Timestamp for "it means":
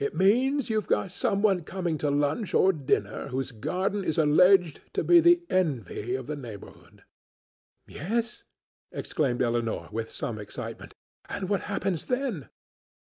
0.00-0.70